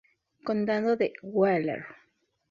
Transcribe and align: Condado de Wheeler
Condado 0.47 0.95
de 1.01 1.13
Wheeler 1.21 1.85